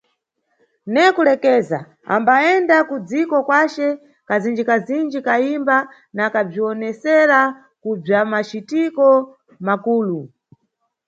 [0.93, 1.79] Ne kulekeza,
[2.15, 3.87] ambayenda kudziko kwace
[4.27, 5.77] kazindjikazindji kayimba
[6.15, 7.39] na kabzwiwonesera
[7.81, 9.07] kubzwamacitiko
[9.67, 10.19] makulu.